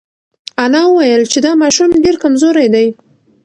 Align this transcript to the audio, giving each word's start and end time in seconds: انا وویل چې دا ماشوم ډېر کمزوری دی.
انا 0.63 0.81
وویل 0.87 1.23
چې 1.31 1.39
دا 1.45 1.51
ماشوم 1.61 1.89
ډېر 2.03 2.15
کمزوری 2.23 2.67
دی. 2.73 2.87